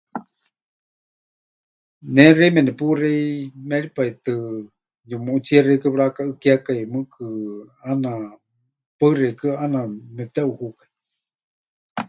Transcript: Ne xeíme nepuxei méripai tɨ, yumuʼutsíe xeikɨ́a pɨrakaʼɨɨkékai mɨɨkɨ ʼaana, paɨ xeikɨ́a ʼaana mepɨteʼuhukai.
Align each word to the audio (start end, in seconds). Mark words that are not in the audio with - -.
Ne 2.13 2.25
xeíme 2.37 2.61
nepuxei 2.63 3.23
méripai 3.69 4.11
tɨ, 4.23 4.33
yumuʼutsíe 5.09 5.59
xeikɨ́a 5.67 5.91
pɨrakaʼɨɨkékai 5.93 6.81
mɨɨkɨ 6.93 7.23
ʼaana, 7.81 8.11
paɨ 8.97 9.09
xeikɨ́a 9.19 9.53
ʼaana 9.57 9.79
mepɨteʼuhukai. 10.15 10.89